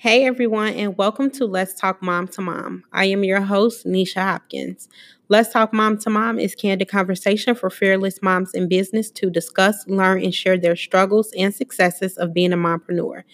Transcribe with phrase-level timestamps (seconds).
[0.00, 2.84] Hey everyone, and welcome to Let's Talk Mom to Mom.
[2.92, 4.88] I am your host, Nisha Hopkins.
[5.28, 9.84] Let's Talk Mom to Mom is candid conversation for fearless moms in business to discuss,
[9.88, 13.24] learn, and share their struggles and successes of being a mompreneur.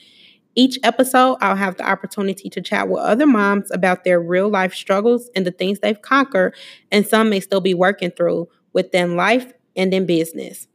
[0.54, 4.72] Each episode, I'll have the opportunity to chat with other moms about their real life
[4.72, 6.54] struggles and the things they've conquered,
[6.90, 10.66] and some may still be working through within life and in business.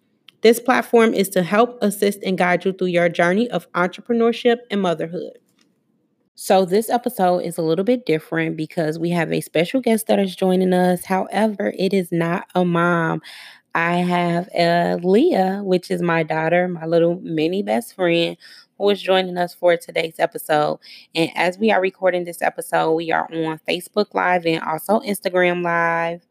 [0.42, 4.84] This platform is to help assist and guide you through your journey of entrepreneurship and
[4.84, 5.40] motherhood.
[6.42, 10.20] So, this episode is a little bit different because we have a special guest that
[10.20, 11.04] is joining us.
[11.04, 13.22] However, it is not a mom.
[13.76, 18.38] I have uh, Leah, which is my daughter, my little mini best friend,
[18.78, 20.80] who is joining us for today's episode.
[21.14, 25.62] And as we are recording this episode, we are on Facebook Live and also Instagram
[25.62, 26.26] Live.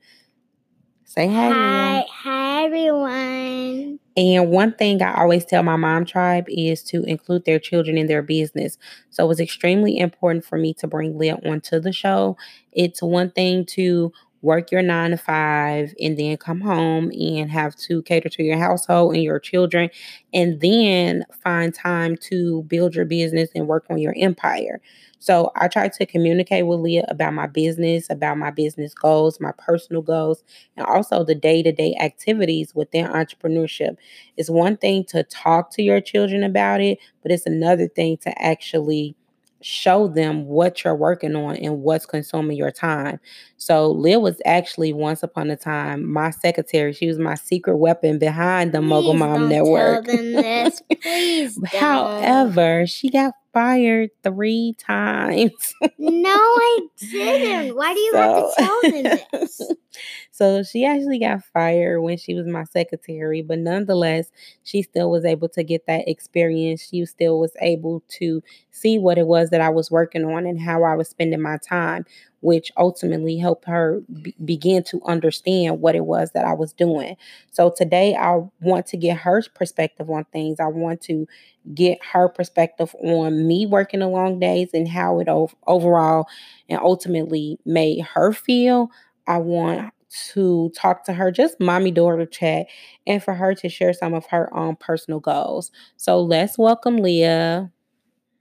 [1.05, 1.51] Say hi.
[1.51, 3.99] Hi, hi everyone.
[4.17, 8.09] And one thing I always tell my mom tribe is to include their children in
[8.09, 8.77] their business.
[9.11, 12.37] So it was extremely important for me to bring Leah onto the show.
[12.73, 17.75] It's one thing to work your nine to five and then come home and have
[17.77, 19.91] to cater to your household and your children,
[20.33, 24.81] and then find time to build your business and work on your empire.
[25.21, 29.53] So I try to communicate with Leah about my business, about my business goals, my
[29.59, 30.45] personal goals,
[30.77, 33.97] and also the day to day activities within entrepreneurship.
[34.37, 38.43] It's one thing to talk to your children about it, but it's another thing to
[38.43, 39.17] actually
[39.61, 43.19] show them what you're working on and what's consuming your time.
[43.57, 46.93] So Leah was actually once upon a time my secretary.
[46.93, 50.05] She was my secret weapon behind the Please Mogul Mom don't Network.
[50.05, 50.83] Tell them this.
[51.03, 51.67] Please don't.
[51.73, 55.75] However, she got fired three times.
[55.99, 57.77] no, I didn't.
[57.77, 59.73] Why do you have to tell them this?
[60.39, 64.31] so she actually got fired when she was my secretary, but nonetheless,
[64.63, 66.89] she still was able to get that experience.
[66.89, 70.61] She still was able to see what it was that I was working on and
[70.61, 72.05] how I was spending my time,
[72.41, 77.17] which ultimately helped her be- begin to understand what it was that I was doing.
[77.51, 80.61] So today, I want to get her perspective on things.
[80.61, 81.27] I want to
[81.75, 86.27] get her perspective on me working the long days and how it ov- overall
[86.69, 88.91] and ultimately made her feel.
[89.27, 89.93] I want
[90.33, 92.67] to talk to her, just mommy daughter chat,
[93.07, 95.71] and for her to share some of her own personal goals.
[95.97, 97.71] So let's welcome Leah.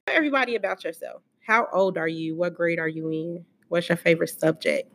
[0.07, 1.21] Tell Everybody about yourself.
[1.45, 2.35] How old are you?
[2.35, 3.45] What grade are you in?
[3.69, 4.91] What's your favorite subject?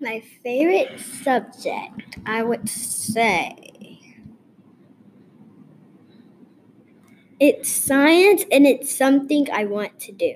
[0.00, 3.98] My favorite subject, I would say,
[7.40, 10.34] it's science and it's something I want to do.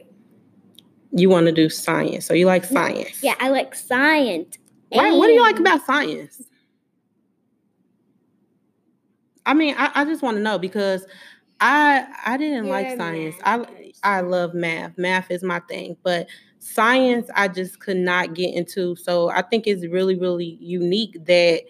[1.13, 2.27] You want to do science.
[2.27, 3.23] So you like science.
[3.23, 4.59] Yeah, I like science.
[4.91, 6.43] What do you like about science?
[9.47, 11.07] I mean, I, I just want to know because
[11.61, 13.37] I I didn't You're like science.
[13.45, 14.97] math I I love math.
[14.99, 16.29] Math is my thing, but
[16.59, 18.97] science I just could not get into.
[18.97, 21.63] So I think it's really really unique that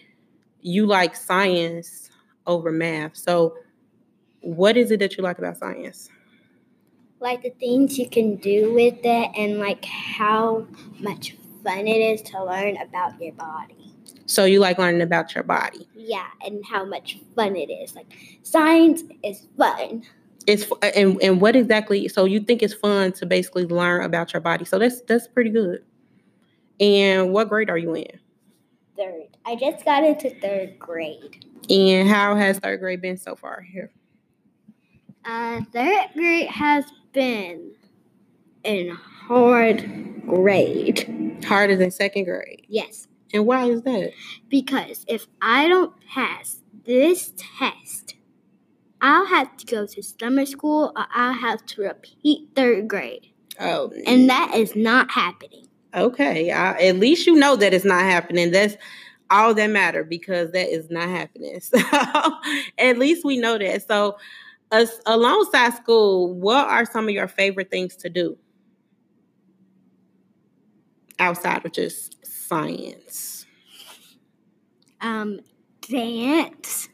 [0.61, 2.11] you like science
[2.47, 3.17] over math.
[3.17, 3.55] So
[4.41, 6.11] what is it that you like about science?
[7.21, 10.67] like the things you can do with it and like how
[11.01, 13.93] much fun it is to learn about your body.
[14.27, 15.89] So you like learning about your body.
[15.95, 17.95] Yeah, and how much fun it is.
[17.95, 18.07] Like
[18.43, 20.05] science is fun.
[20.47, 22.09] It's and and what exactly?
[22.09, 24.65] So you think it's fun to basically learn about your body.
[24.65, 25.85] So that's that's pretty good.
[26.79, 28.21] And what grade are you in?
[28.97, 29.37] Third.
[29.45, 31.45] I just got into third grade.
[31.69, 33.91] And how has third grade been so far here?
[35.25, 37.73] Uh third grade has been
[38.65, 41.39] in hard grade.
[41.47, 42.65] Harder than second grade.
[42.69, 43.09] Yes.
[43.33, 44.13] And why is that?
[44.49, 48.15] Because if I don't pass this test,
[49.01, 53.29] I'll have to go to summer school or I'll have to repeat third grade.
[53.59, 55.67] Oh, And that is not happening.
[55.95, 56.51] okay.
[56.51, 58.51] I, at least you know that it's not happening.
[58.51, 58.77] That's
[59.31, 61.61] all that matter because that is not happening.
[61.61, 61.79] So
[62.79, 63.87] at least we know that.
[63.87, 64.17] So,
[64.73, 68.37] as, alongside school, what are some of your favorite things to do
[71.21, 73.47] outside of just science?
[75.01, 75.41] Um,
[75.83, 76.89] dance.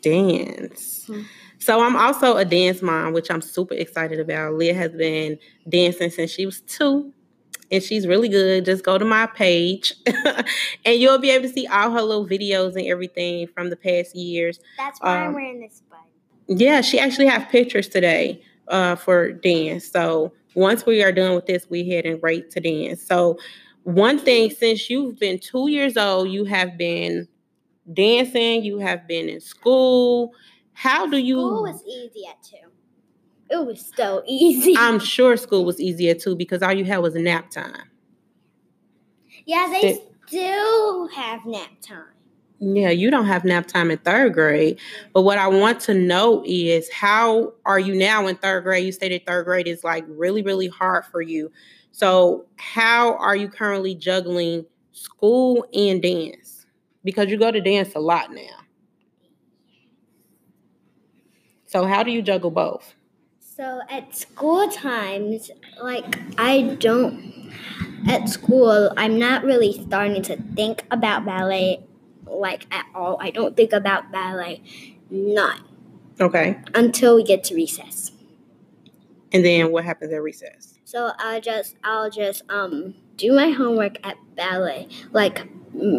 [0.00, 1.04] Dance.
[1.06, 1.22] Hmm.
[1.58, 4.54] So I'm also a dance mom, which I'm super excited about.
[4.54, 7.12] Leah has been dancing since she was two,
[7.70, 8.64] and she's really good.
[8.64, 9.92] Just go to my page,
[10.84, 14.14] and you'll be able to see all her little videos and everything from the past
[14.14, 14.60] years.
[14.76, 15.98] That's why Um, I'm wearing this bun.
[16.58, 19.86] Yeah, she actually have pictures today uh, for dance.
[19.90, 23.02] So once we are done with this, we head and rate to dance.
[23.02, 23.38] So
[23.84, 27.28] one thing, since you've been two years old, you have been
[27.92, 28.64] dancing.
[28.64, 30.32] You have been in school.
[30.72, 31.36] How do you?
[31.36, 32.56] School was easy at two.
[33.48, 34.74] It was so easy.
[34.78, 37.90] I'm sure school was easier too because all you had was nap time.
[39.44, 42.15] yeah, they Did- still have nap time.
[42.58, 44.78] Yeah, you don't have nap time in third grade.
[45.12, 48.86] But what I want to know is how are you now in third grade?
[48.86, 51.52] You stated third grade is like really, really hard for you.
[51.92, 56.66] So, how are you currently juggling school and dance?
[57.04, 58.64] Because you go to dance a lot now.
[61.66, 62.94] So, how do you juggle both?
[63.56, 65.50] So at school times,
[65.82, 67.54] like I don't
[68.06, 71.85] at school, I'm not really starting to think about ballet
[72.26, 73.16] like at all.
[73.20, 74.62] I don't think about ballet
[75.10, 75.62] none
[76.20, 76.58] Okay.
[76.74, 78.10] until we get to recess.
[79.32, 80.78] And then what happens at recess?
[80.84, 85.40] So I'll just I'll just um do my homework at ballet, like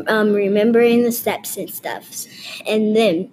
[0.07, 2.25] um remembering the steps and stuff.
[2.65, 3.29] And then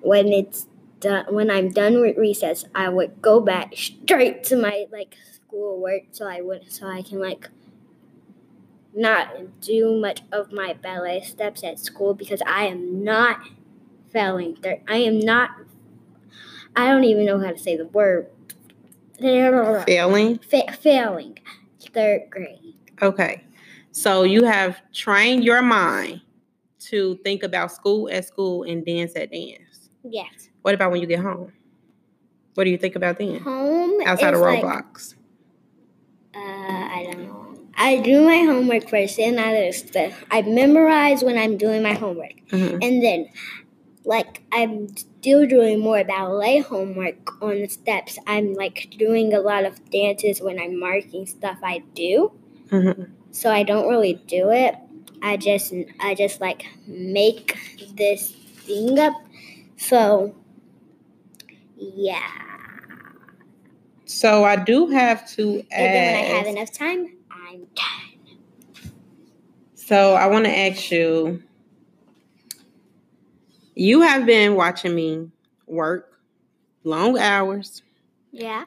[0.00, 0.66] when it's
[1.00, 5.80] done when I'm done with recess, I would go back straight to my like school
[5.80, 7.48] work so I would so I can like
[8.94, 13.40] not do much of my ballet steps at school because I am not
[14.10, 15.50] failing third I am not
[16.76, 18.26] I don't even know how to say the word
[19.20, 20.38] Failing?
[20.38, 21.38] fa- failing
[21.92, 22.74] third grade.
[23.00, 23.44] Okay.
[23.92, 26.22] So you have trained your mind
[26.80, 29.90] to think about school at school and dance at dance.
[30.02, 30.48] Yes.
[30.62, 31.52] What about when you get home?
[32.54, 33.40] What do you think about then?
[33.40, 35.14] Home Outside of like, Roblox.
[36.34, 37.41] uh, I don't know.
[37.82, 39.96] I do my homework first, and I just
[40.30, 42.78] I memorize when I'm doing my homework, Mhm.
[42.80, 43.28] and then
[44.04, 48.18] like I'm still doing more ballet homework on the steps.
[48.26, 52.32] I'm like doing a lot of dances when I'm marking stuff I do.
[52.70, 53.08] Mhm.
[53.32, 54.74] so I don't really do it.
[55.22, 57.56] I just I just like make
[57.96, 58.30] this
[58.66, 59.14] thing up.
[59.76, 60.34] So
[61.76, 62.30] yeah.
[64.04, 67.00] So I do have to And then when I have enough time,
[69.74, 71.42] So I want to ask you.
[73.74, 75.30] You have been watching me
[75.66, 76.06] work
[76.84, 77.82] long hours,
[78.30, 78.64] Yeah.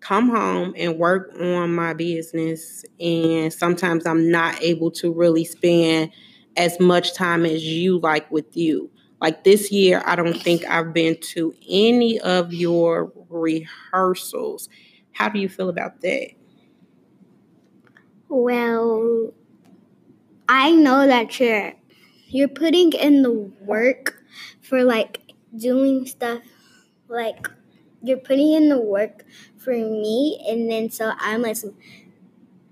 [0.00, 6.10] come home and work on my business, and sometimes I'm not able to really spend
[6.56, 8.90] as much time as you like with you.
[9.20, 14.68] Like this year, I don't think I've been to any of your rehearsals.
[15.12, 16.30] How do you feel about that?
[18.28, 19.32] Well,
[20.48, 21.74] I know that you're
[22.28, 24.22] you're putting in the work
[24.60, 25.20] for like
[25.56, 26.42] doing stuff
[27.08, 27.48] like
[28.02, 29.24] you're putting in the work
[29.56, 31.56] for me and then so I'm like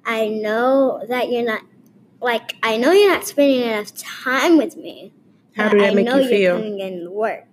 [0.05, 1.62] I know that you're not
[2.20, 5.12] like I know you're not spending enough time with me.
[5.56, 6.56] How do that I make know you you're feel?
[6.56, 7.47] putting in the work.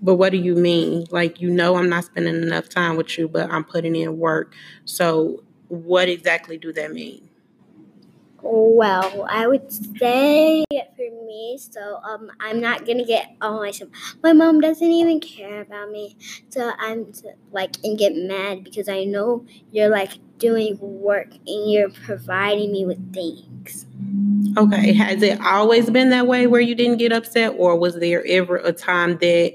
[0.00, 1.06] But what do you mean?
[1.10, 4.54] Like you know I'm not spending enough time with you, but I'm putting in work.
[4.84, 7.28] So what exactly do that mean?
[8.42, 13.88] Well, I would say for me, so um, I'm not gonna get all my stuff.
[14.22, 16.16] My mom doesn't even care about me,
[16.48, 17.12] so I'm
[17.50, 22.84] like and get mad because I know you're like doing work and you're providing me
[22.84, 23.86] with things.
[24.56, 28.24] Okay, has it always been that way where you didn't get upset, or was there
[28.26, 29.54] ever a time that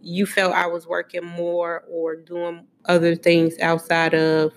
[0.00, 4.52] you felt I was working more or doing other things outside of,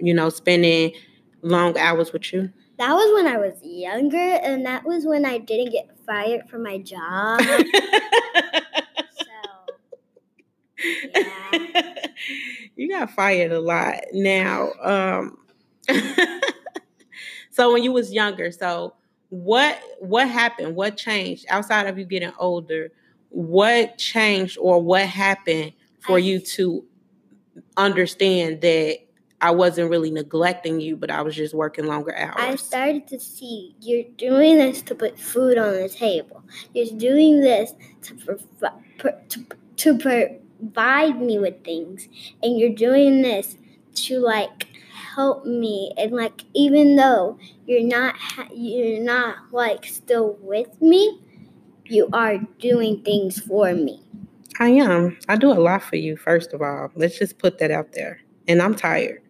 [0.00, 0.92] you know, spending
[1.42, 2.52] long hours with you?
[2.78, 6.62] That was when I was younger, and that was when I didn't get fired from
[6.62, 7.40] my job.
[7.42, 7.58] so
[11.14, 11.94] yeah.
[12.76, 15.36] you got fired a lot now um
[17.50, 18.94] so when you was younger so
[19.30, 22.90] what what happened what changed outside of you getting older
[23.30, 26.84] what changed or what happened for I- you to
[27.76, 28.98] understand that
[29.40, 32.34] I wasn't really neglecting you, but I was just working longer hours.
[32.36, 36.42] I started to see you're doing this to put food on the table.
[36.74, 42.08] You're doing this to provi- pro- to, to provide me with things,
[42.42, 43.56] and you're doing this
[43.94, 45.92] to like help me.
[45.96, 51.20] And like even though you're not ha- you're not like still with me,
[51.84, 54.02] you are doing things for me.
[54.60, 55.16] I am.
[55.28, 56.90] I do a lot for you, first of all.
[56.96, 58.20] Let's just put that out there.
[58.48, 59.22] And I'm tired,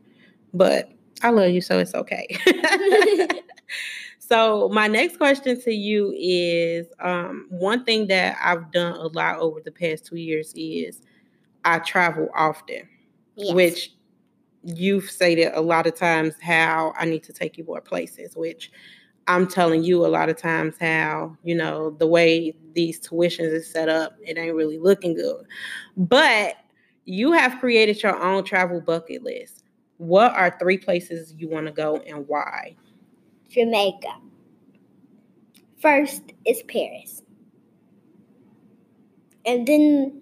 [0.58, 0.90] but
[1.22, 2.26] I love you, so it's okay.
[4.18, 9.38] so, my next question to you is um, one thing that I've done a lot
[9.38, 11.00] over the past two years is
[11.64, 12.88] I travel often,
[13.36, 13.54] Yes.
[13.54, 13.92] which
[14.64, 18.72] you've stated a lot of times how I need to take you more places, which
[19.28, 23.70] I'm telling you a lot of times how, you know, the way these tuitions is
[23.70, 25.44] set up, it ain't really looking good.
[25.96, 26.56] But
[27.04, 29.57] you have created your own travel bucket list.
[29.98, 32.76] What are three places you want to go and why?
[33.50, 34.14] Jamaica.
[35.80, 37.22] First is Paris.
[39.44, 40.20] And then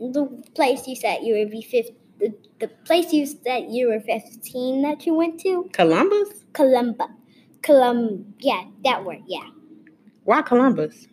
[0.00, 4.00] the place you said you would be 50, the, the place you said you were
[4.00, 5.68] 15 that you went to?
[5.72, 6.44] Columbus?
[6.52, 7.08] Columba.
[7.62, 9.48] Colum, yeah, that word, yeah.
[10.24, 11.06] Why Columbus?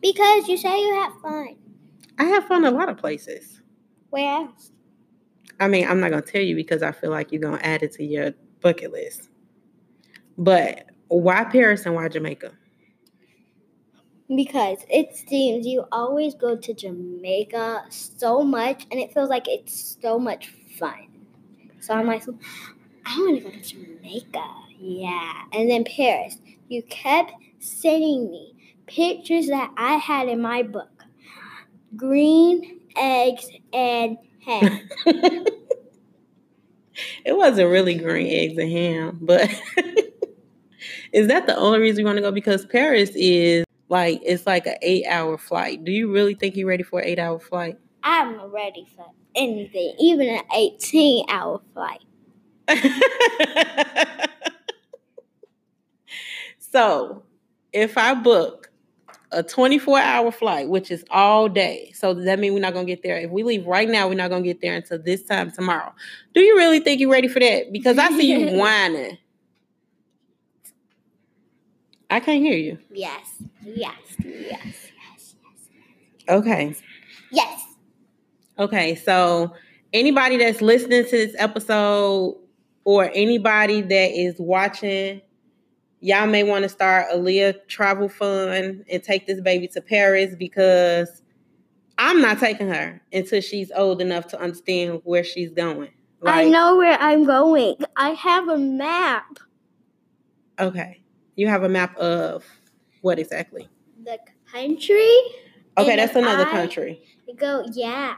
[0.00, 1.56] Because you say you had fun.
[2.18, 3.60] I have fun a lot of places.
[4.10, 4.72] Where else?
[5.60, 7.92] I mean, I'm not gonna tell you because I feel like you're gonna add it
[7.92, 9.28] to your bucket list.
[10.36, 12.52] But why Paris and why Jamaica?
[14.34, 19.96] Because it seems you always go to Jamaica so much and it feels like it's
[20.00, 21.08] so much fun.
[21.80, 22.22] So I'm like,
[23.06, 24.44] I want to go to Jamaica.
[24.78, 25.42] Yeah.
[25.52, 26.38] And then Paris.
[26.68, 28.54] You kept sending me
[28.86, 30.90] pictures that I had in my book
[31.96, 34.88] green eggs and ham.
[37.24, 39.48] it wasn't really green eggs and ham, but
[41.12, 42.32] is that the only reason you want to go?
[42.32, 45.84] Because Paris is like it's like an eight hour flight.
[45.84, 47.78] Do you really think you're ready for an eight hour flight?
[48.02, 52.02] I'm ready for anything, even an 18 hour flight.
[56.58, 57.22] so,
[57.72, 58.70] if I book
[59.30, 62.86] a 24 hour flight, which is all day, so does that mean we're not gonna
[62.86, 63.18] get there?
[63.18, 65.92] If we leave right now, we're not gonna get there until this time tomorrow.
[66.34, 67.72] Do you really think you're ready for that?
[67.72, 69.18] Because I see you whining.
[72.10, 72.78] I can't hear you.
[72.90, 75.34] Yes, yes, yes, yes, yes.
[76.28, 76.74] Okay.
[77.30, 77.64] Yes.
[78.58, 79.52] Okay, so
[79.92, 82.38] anybody that's listening to this episode
[82.84, 85.20] or anybody that is watching,
[86.00, 90.34] y'all may want to start a Leah travel fund and take this baby to Paris
[90.36, 91.22] because
[91.98, 95.90] I'm not taking her until she's old enough to understand where she's going.
[96.24, 97.76] I know where I'm going.
[97.96, 99.38] I have a map.
[100.58, 101.00] Okay.
[101.36, 102.44] You have a map of
[103.02, 103.68] what exactly?
[104.04, 104.18] The
[104.52, 105.16] country.
[105.76, 107.02] Okay, And that's another I- country.
[107.36, 108.14] Go, yeah.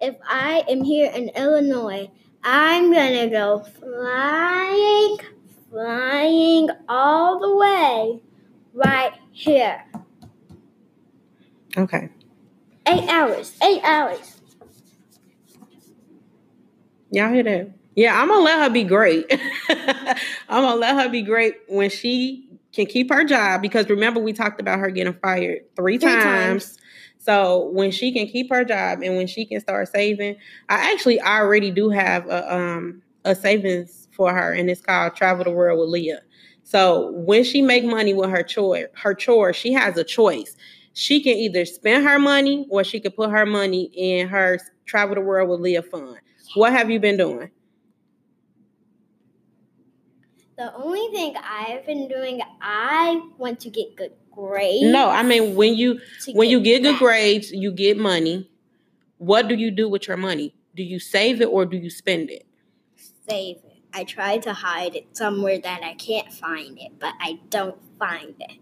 [0.00, 2.10] If I am here in Illinois,
[2.44, 5.16] I'm gonna go flying,
[5.72, 8.22] flying all the way
[8.74, 9.82] right here.
[11.78, 12.10] Okay.
[12.86, 13.56] Eight hours.
[13.62, 14.36] Eight hours.
[17.10, 17.70] Y'all hear that?
[17.94, 19.26] Yeah, I'm gonna let her be great.
[19.70, 24.32] I'm gonna let her be great when she can keep her job because remember we
[24.32, 26.22] talked about her getting fired three, Three times.
[26.22, 26.78] times.
[27.18, 30.36] So when she can keep her job and when she can start saving,
[30.68, 35.44] I actually already do have a um a savings for her and it's called Travel
[35.44, 36.22] the World with Leah.
[36.62, 40.56] So when she make money with her chore, her chore, she has a choice.
[40.92, 45.14] She can either spend her money or she could put her money in her Travel
[45.14, 46.18] the World with Leah fund.
[46.54, 47.50] What have you been doing?
[50.56, 54.84] The only thing I've been doing, I want to get good grades.
[54.84, 55.98] No, I mean when you
[56.34, 58.48] when you get good grades, you get money.
[59.18, 60.54] What do you do with your money?
[60.76, 62.46] Do you save it or do you spend it?
[63.28, 63.71] save it.
[63.94, 68.34] I try to hide it somewhere that I can't find it, but I don't find
[68.40, 68.58] it.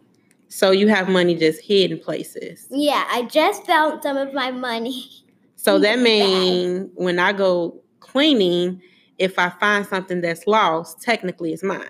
[0.48, 2.66] So you have money just hidden places.
[2.70, 5.04] Yeah, I just found some of my money.
[5.56, 8.80] So that means when I go cleaning,
[9.18, 11.84] if I find something that's lost, technically it's mine.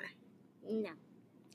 [0.69, 0.91] No,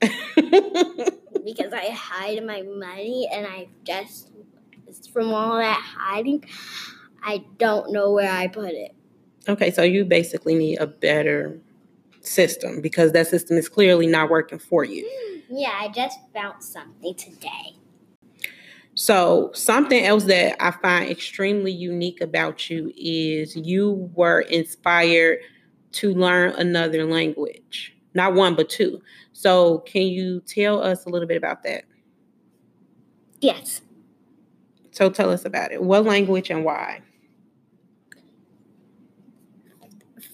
[1.44, 4.30] because I hide my money and I just,
[5.12, 6.42] from all that hiding,
[7.22, 8.94] I don't know where I put it.
[9.46, 11.60] okay, so you basically need a better
[12.26, 15.08] system because that system is clearly not working for you.
[15.48, 17.76] Yeah, I just found something today.
[18.94, 25.40] So, something else that I find extremely unique about you is you were inspired
[25.92, 27.94] to learn another language.
[28.14, 29.02] Not one, but two.
[29.34, 31.84] So, can you tell us a little bit about that?
[33.42, 33.82] Yes,
[34.92, 35.82] So, tell us about it.
[35.82, 37.02] What language and why?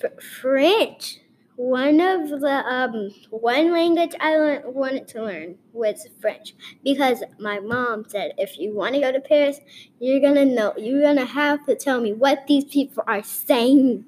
[0.04, 1.18] F- French.
[1.56, 7.60] One of the um one language I learned, wanted to learn was French because my
[7.60, 9.60] mom said if you want to go to Paris,
[10.00, 14.06] you're gonna know you're gonna have to tell me what these people are saying.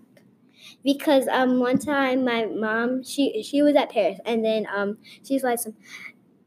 [0.85, 5.45] Because um one time my mom she she was at Paris and then um she's
[5.45, 5.75] like some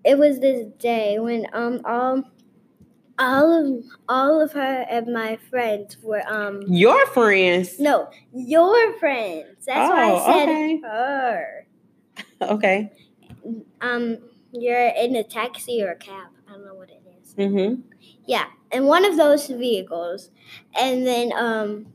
[0.06, 2.24] it was this day when um all
[3.20, 7.80] all of all of her and my friends were um Your friends.
[7.80, 9.66] no, your friends.
[9.66, 10.82] That's why Oh, I said okay.
[10.84, 11.68] her.
[12.42, 12.92] Okay.
[13.82, 14.18] Um,
[14.52, 16.28] you're in a taxi or a cab.
[16.48, 17.34] I don't know what it is.
[17.34, 17.82] Mm-hmm.
[18.26, 20.30] Yeah, in one of those vehicles,
[20.80, 21.88] and then um,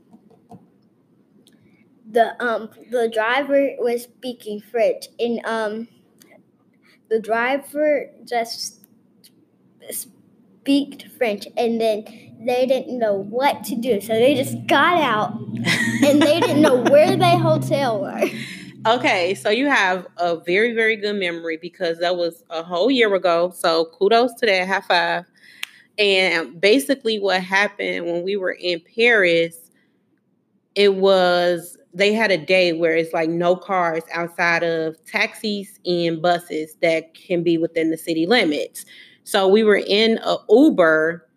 [2.09, 5.87] the um the driver was speaking French and um
[7.09, 8.85] the driver just
[10.63, 12.05] speak French and then
[12.45, 13.99] they didn't know what to do.
[13.99, 15.33] So they just got out
[16.05, 18.29] and they didn't know where their hotel were.
[18.87, 23.13] Okay, so you have a very, very good memory because that was a whole year
[23.13, 23.51] ago.
[23.53, 24.67] So kudos to that.
[24.67, 25.25] High five.
[25.97, 29.57] And basically, what happened when we were in Paris,
[30.75, 36.21] it was they had a day where it's like no cars outside of taxis and
[36.21, 38.85] buses that can be within the city limits.
[39.23, 41.27] So we were in a Uber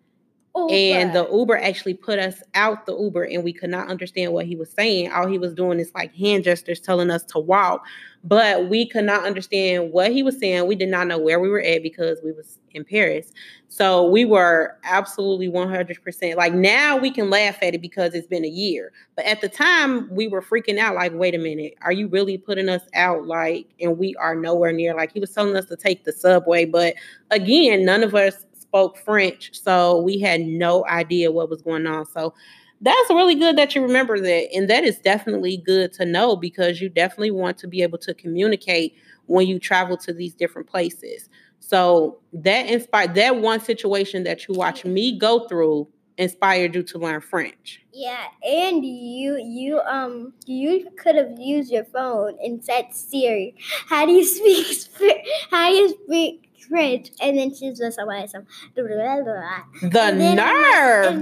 [0.57, 0.73] Uber.
[0.73, 4.47] And the Uber actually put us out the Uber and we could not understand what
[4.47, 5.13] he was saying.
[5.13, 7.85] All he was doing is like hand gestures telling us to walk.
[8.25, 10.67] But we could not understand what he was saying.
[10.67, 13.33] We did not know where we were at because we was in Paris.
[13.69, 18.45] So we were absolutely 100% like now we can laugh at it because it's been
[18.45, 18.93] a year.
[19.15, 22.39] But at the time we were freaking out like wait a minute, are you really
[22.39, 25.77] putting us out like and we are nowhere near like he was telling us to
[25.77, 26.95] take the subway, but
[27.31, 32.05] again, none of us spoke French, so we had no idea what was going on.
[32.05, 32.35] So
[32.83, 34.55] that's really good that you remember that.
[34.55, 38.13] And that is definitely good to know because you definitely want to be able to
[38.13, 38.95] communicate
[39.27, 41.31] when you travel to these different places.
[41.59, 46.99] So that inspired that one situation that you watch me go through inspired you to
[46.99, 47.83] learn French.
[47.93, 53.55] Yeah, and you you um you could have used your phone and said Siri,
[53.89, 54.25] how do you
[54.97, 55.17] speak
[55.51, 58.47] how do you speak French, and then she's just like some.
[58.75, 59.27] The nerve!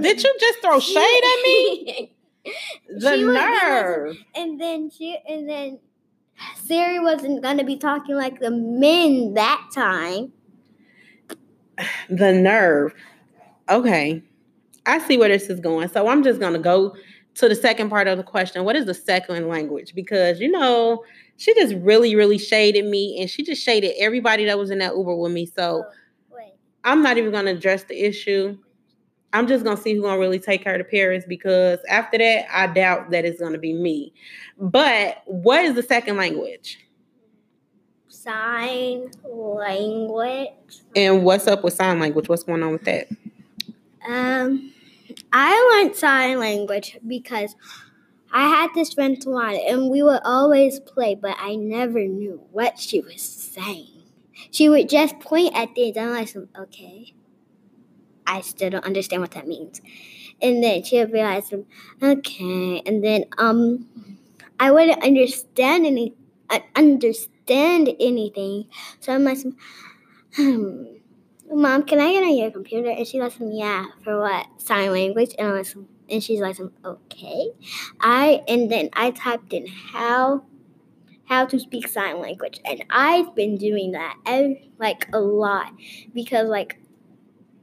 [0.01, 2.11] Did you just throw shade at me?
[2.99, 4.17] the nerve!
[4.35, 5.79] And then she, and then
[6.63, 10.31] Siri wasn't gonna be talking like the men that time.
[12.09, 12.93] The nerve.
[13.67, 14.23] Okay,
[14.85, 15.89] I see where this is going.
[15.89, 16.95] So I'm just gonna go
[17.35, 18.63] to the second part of the question.
[18.63, 19.93] What is the second language?
[19.93, 21.03] Because you know
[21.37, 24.95] she just really, really shaded me, and she just shaded everybody that was in that
[24.95, 25.45] Uber with me.
[25.45, 26.49] So oh,
[26.83, 28.57] I'm not even gonna address the issue.
[29.33, 32.67] I'm just gonna see who's gonna really take her to Paris because after that, I
[32.67, 34.13] doubt that it's gonna be me.
[34.57, 36.79] But what is the second language?
[38.07, 40.49] Sign language.
[40.95, 42.29] And what's up with sign language?
[42.29, 43.07] What's going on with that?
[44.07, 44.71] Um,
[45.33, 47.55] I learned sign language because
[48.35, 52.77] I had this friend Tawana, and we would always play, but I never knew what
[52.77, 54.03] she was saying.
[54.51, 57.13] She would just point at things, and I'm like, okay.
[58.27, 59.79] I still don't understand what that means.
[60.41, 61.45] And then she would be like,
[62.03, 62.81] okay.
[62.85, 63.87] And then um,
[64.59, 66.13] I wouldn't understand any,
[66.49, 68.65] uh, understand anything.
[68.99, 69.37] So I'm like,
[70.35, 70.83] hmm,
[71.49, 72.89] Mom, can I get on your computer?
[72.89, 74.47] And she like, yeah, for what?
[74.57, 75.33] Sign language.
[75.39, 75.67] And I'm like,
[76.09, 77.51] and she's like, okay.
[77.99, 80.43] I and then I typed in how
[81.25, 85.73] how to speak sign language, and I've been doing that every, like a lot
[86.13, 86.79] because like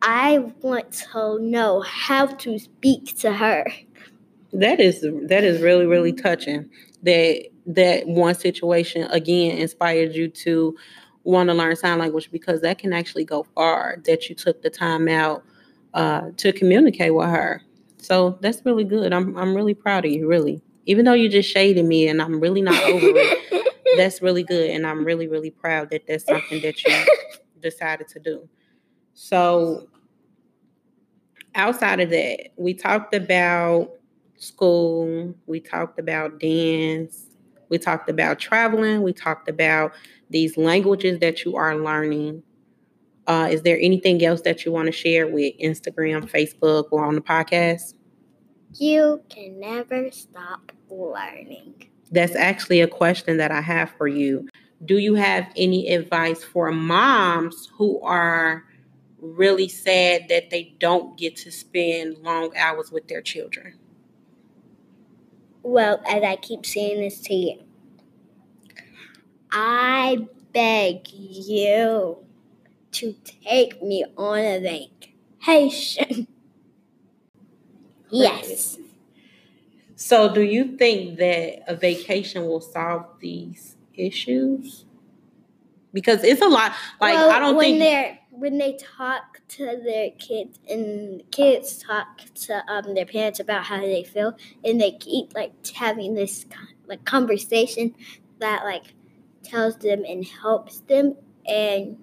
[0.03, 3.67] I want to know how to speak to her.
[4.53, 6.69] That is that is really really touching.
[7.03, 10.77] That that one situation again inspired you to
[11.25, 13.99] want to learn sign language because that can actually go far.
[14.05, 15.45] That you took the time out
[15.95, 17.63] uh, to communicate with her.
[18.03, 19.13] So that's really good.
[19.13, 20.61] I'm I'm really proud of you, really.
[20.87, 24.71] Even though you just shaded me and I'm really not over it, that's really good.
[24.71, 26.93] And I'm really, really proud that that's something that you
[27.61, 28.49] decided to do.
[29.15, 29.89] So
[31.55, 33.91] outside of that, we talked about
[34.37, 37.27] school, we talked about dance,
[37.69, 39.93] we talked about traveling, we talked about
[40.31, 42.43] these languages that you are learning.
[43.33, 47.15] Uh, is there anything else that you want to share with Instagram, Facebook, or on
[47.15, 47.95] the podcast?
[48.75, 51.89] You can never stop learning.
[52.11, 54.47] That's actually a question that I have for you.
[54.85, 58.67] Do you have any advice for moms who are
[59.19, 63.79] really sad that they don't get to spend long hours with their children?
[65.63, 67.63] Well, as I keep saying this to you,
[69.51, 70.19] I
[70.53, 72.27] beg you
[72.93, 76.29] to take me on a vacation.
[78.11, 78.79] yes.
[79.97, 84.85] So, do you think that a vacation will solve these issues?
[85.93, 86.73] Because it's a lot.
[87.01, 91.23] Like well, I don't think when think they're when they talk to their kids and
[91.31, 96.15] kids talk to um, their parents about how they feel, and they keep like having
[96.15, 96.47] this
[96.87, 97.95] like conversation
[98.39, 98.95] that like
[99.43, 101.15] tells them and helps them
[101.47, 101.99] and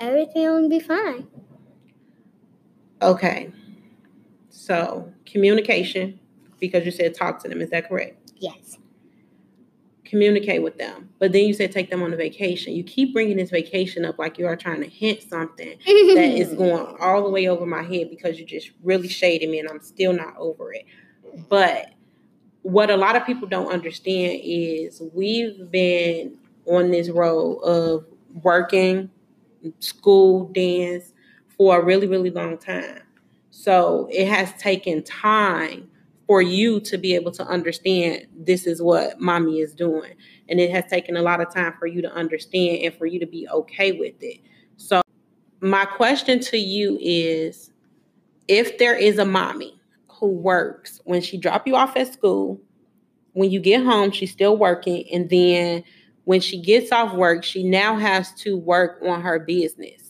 [0.00, 1.26] everything will be fine.
[3.02, 3.52] Okay.
[4.48, 6.18] So, communication,
[6.60, 7.60] because you said talk to them.
[7.60, 8.32] Is that correct?
[8.36, 8.78] Yes.
[10.04, 11.10] Communicate with them.
[11.18, 12.72] But then you said take them on a vacation.
[12.74, 16.54] You keep bringing this vacation up like you are trying to hint something that is
[16.54, 19.80] going all the way over my head because you just really shaded me and I'm
[19.80, 20.84] still not over it.
[21.48, 21.90] But
[22.62, 28.06] what a lot of people don't understand is we've been on this road of
[28.42, 29.10] working,
[29.80, 31.12] school, dance
[31.56, 33.02] for a really, really long time.
[33.50, 35.88] So it has taken time
[36.26, 40.12] for you to be able to understand this is what mommy is doing.
[40.48, 43.20] And it has taken a lot of time for you to understand and for you
[43.20, 44.40] to be okay with it.
[44.76, 45.02] So,
[45.60, 47.70] my question to you is
[48.48, 52.60] if there is a mommy who works when she drop you off at school,
[53.32, 55.84] when you get home, she's still working, and then
[56.24, 60.04] when she gets off work, she now has to work on her business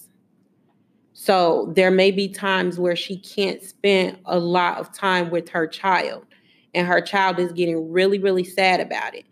[1.24, 5.66] so there may be times where she can't spend a lot of time with her
[5.66, 6.26] child,
[6.74, 9.24] and her child is getting really, really sad about it.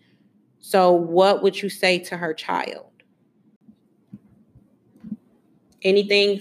[0.61, 2.87] So, what would you say to her child?
[5.83, 6.41] Anything?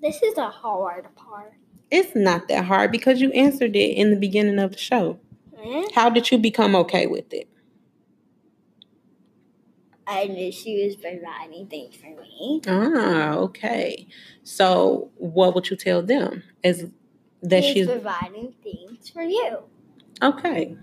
[0.00, 1.52] This is a hard part.
[1.90, 5.18] It's not that hard because you answered it in the beginning of the show.
[5.58, 5.92] Mm-hmm.
[5.94, 7.50] How did you become okay with it?
[10.06, 12.60] I knew she was providing things for me.
[12.66, 14.06] Ah, okay.
[14.42, 16.42] So, what would you tell them?
[16.62, 16.90] Is
[17.42, 19.58] that she's, she's providing things for you?
[20.22, 20.76] Okay.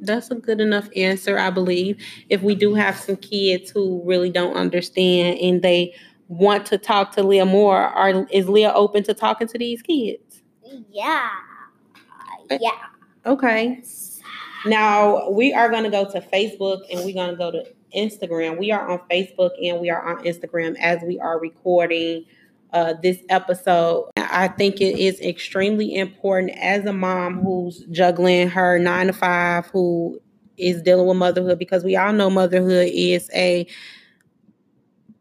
[0.00, 2.02] That's a good enough answer, I believe.
[2.28, 5.94] If we do have some kids who really don't understand and they
[6.28, 10.42] want to talk to Leah more, are is Leah open to talking to these kids?
[10.90, 11.30] Yeah.
[12.50, 12.70] Yeah.
[13.26, 13.82] Okay.
[14.66, 18.58] Now we are going to go to Facebook and we're going to go to Instagram.
[18.58, 22.24] We are on Facebook and we are on Instagram as we are recording
[22.72, 24.10] uh, this episode.
[24.16, 29.66] I think it is extremely important as a mom who's juggling her nine to five,
[29.66, 30.20] who
[30.56, 33.66] is dealing with motherhood, because we all know motherhood is a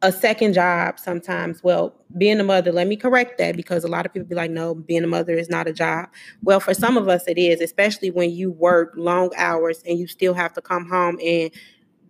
[0.03, 1.63] a second job sometimes.
[1.63, 4.51] Well, being a mother, let me correct that because a lot of people be like,
[4.51, 6.09] no, being a mother is not a job.
[6.43, 10.07] Well, for some of us, it is, especially when you work long hours and you
[10.07, 11.51] still have to come home and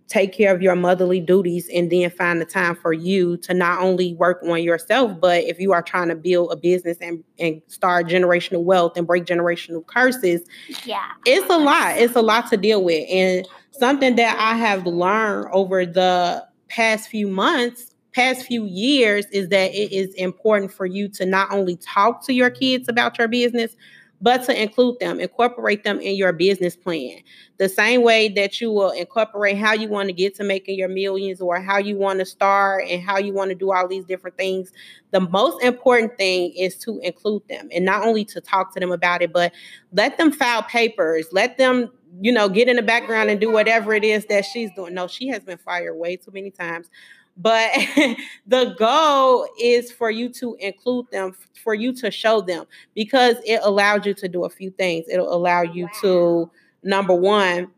[0.08, 3.82] take care of your motherly duties and then find the time for you to not
[3.82, 7.62] only work on yourself but if you are trying to build a business and, and
[7.68, 10.42] start generational wealth and break generational curses
[10.86, 11.12] yeah.
[11.26, 11.98] it's a lot.
[11.98, 13.06] It's a lot to deal with.
[13.10, 19.50] And something that i have learned over the past few months past few years is
[19.50, 23.28] that it is important for you to not only talk to your kids about your
[23.28, 23.76] business
[24.22, 27.20] but to include them, incorporate them in your business plan.
[27.58, 30.90] The same way that you will incorporate how you want to get to making your
[30.90, 34.06] millions or how you want to start and how you want to do all these
[34.06, 34.72] different things.
[35.12, 38.92] The most important thing is to include them and not only to talk to them
[38.92, 39.54] about it, but
[39.92, 43.94] let them file papers, let them you know, get in the background and do whatever
[43.94, 44.94] it is that she's doing.
[44.94, 46.90] No, she has been fired way too many times.
[47.38, 47.72] But
[48.48, 53.60] the goal is for you to include them, for you to show them, because it
[53.64, 55.06] allows you to do a few things.
[55.10, 55.92] It'll allow you wow.
[56.02, 56.52] to,
[56.84, 57.70] number one,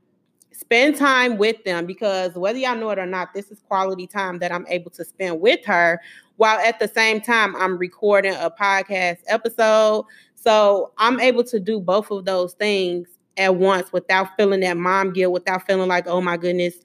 [0.54, 4.40] spend time with them because whether y'all know it or not, this is quality time
[4.40, 6.02] that I'm able to spend with her
[6.36, 10.06] while at the same time I'm recording a podcast episode.
[10.36, 15.12] So I'm able to do both of those things at once without feeling that mom
[15.12, 16.76] guilt, without feeling like, oh my goodness,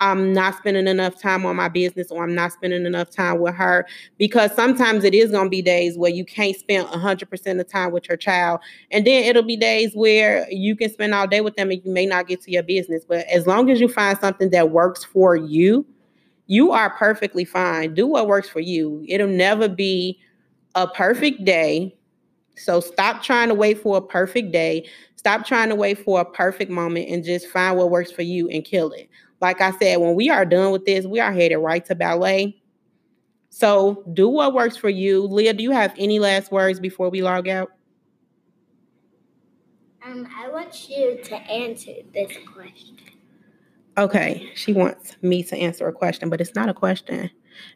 [0.00, 3.54] I'm not spending enough time on my business or I'm not spending enough time with
[3.54, 3.86] her
[4.16, 7.92] because sometimes it is going to be days where you can't spend 100% of time
[7.92, 8.60] with your child.
[8.90, 11.92] And then it'll be days where you can spend all day with them and you
[11.92, 13.04] may not get to your business.
[13.06, 15.86] But as long as you find something that works for you,
[16.46, 17.94] you are perfectly fine.
[17.94, 19.04] Do what works for you.
[19.06, 20.18] It'll never be
[20.74, 21.94] a perfect day.
[22.56, 24.88] So stop trying to wait for a perfect day.
[25.16, 28.48] Stop trying to wait for a perfect moment and just find what works for you
[28.48, 29.08] and kill it.
[29.40, 32.60] Like I said, when we are done with this, we are headed right to ballet.
[33.48, 35.26] So do what works for you.
[35.26, 37.70] Leah, do you have any last words before we log out?
[40.04, 42.96] Um, I want you to answer this question.
[43.98, 47.30] Okay, she wants me to answer a question, but it's not a question.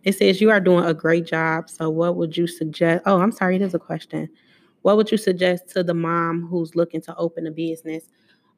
[0.05, 1.68] It says you are doing a great job.
[1.68, 3.03] So what would you suggest?
[3.05, 4.29] Oh, I'm sorry, it is a question.
[4.83, 8.05] What would you suggest to the mom who's looking to open a business?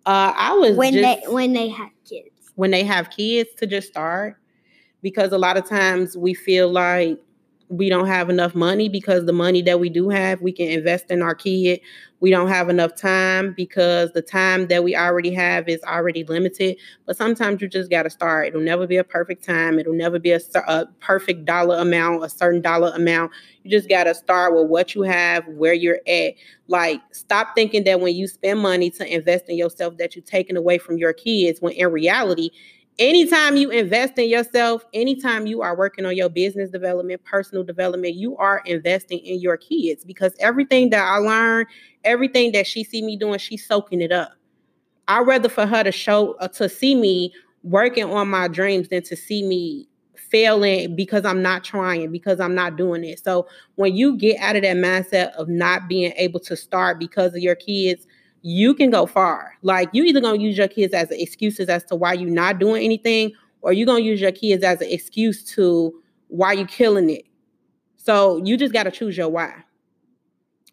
[0.04, 3.66] Uh, I was when just, they when they have kids when they have kids to
[3.66, 4.36] just start
[5.02, 7.18] because a lot of times we feel like
[7.68, 11.10] we don't have enough money because the money that we do have, we can invest
[11.10, 11.80] in our kid.
[12.20, 16.76] We don't have enough time because the time that we already have is already limited.
[17.06, 18.48] But sometimes you just got to start.
[18.48, 19.78] It'll never be a perfect time.
[19.78, 23.32] It'll never be a, a perfect dollar amount, a certain dollar amount.
[23.64, 26.34] You just got to start with what you have, where you're at.
[26.68, 30.56] Like, stop thinking that when you spend money to invest in yourself, that you're taking
[30.56, 32.50] away from your kids, when in reality,
[32.98, 38.14] anytime you invest in yourself, anytime you are working on your business development, personal development,
[38.14, 41.68] you are investing in your kids because everything that I learned,
[42.04, 44.32] everything that she see me doing, she's soaking it up.
[45.08, 47.32] I'd rather for her to show uh, to see me
[47.62, 52.54] working on my dreams than to see me failing because I'm not trying, because I'm
[52.54, 53.22] not doing it.
[53.22, 57.34] So when you get out of that mindset of not being able to start because
[57.34, 58.06] of your kids,
[58.48, 59.54] you can go far.
[59.62, 62.84] Like you either gonna use your kids as excuses as to why you're not doing
[62.84, 65.92] anything, or you're gonna use your kids as an excuse to
[66.28, 67.24] why you killing it.
[67.96, 69.52] So you just gotta choose your why.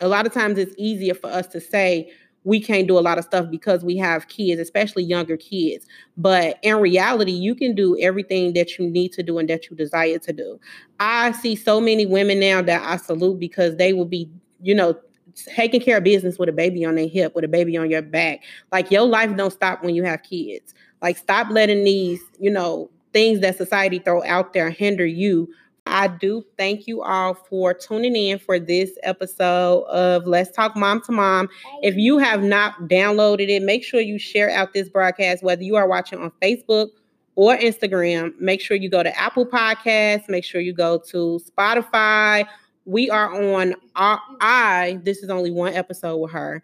[0.02, 2.12] A lot of times it's easier for us to say
[2.44, 5.88] we can't do a lot of stuff because we have kids, especially younger kids.
[6.16, 9.76] But in reality, you can do everything that you need to do and that you
[9.76, 10.60] desire to do.
[11.00, 14.30] I see so many women now that I salute because they will be,
[14.62, 14.94] you know,
[15.36, 18.02] taking care of business with a baby on their hip, with a baby on your
[18.02, 18.44] back.
[18.72, 20.74] Like your life don't stop when you have kids.
[21.02, 25.50] Like stop letting these, you know, things that society throw out there hinder you.
[25.86, 31.02] I do thank you all for tuning in for this episode of Let's Talk Mom
[31.02, 31.50] to Mom.
[31.82, 35.76] If you have not downloaded it, make sure you share out this broadcast, whether you
[35.76, 36.88] are watching on Facebook
[37.36, 38.34] or Instagram.
[38.40, 42.46] Make sure you go to Apple Podcasts, make sure you go to Spotify
[42.86, 46.64] we are on our, I this is only one episode with her.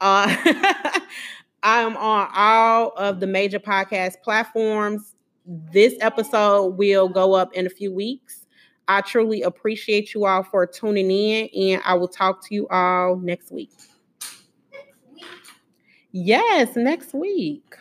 [0.00, 0.34] Uh
[1.62, 5.14] I am on all of the major podcast platforms.
[5.46, 8.44] This episode will go up in a few weeks.
[8.86, 13.16] I truly appreciate you all for tuning in, and I will talk to you all
[13.16, 13.70] next week.
[16.12, 17.76] Yes, next week.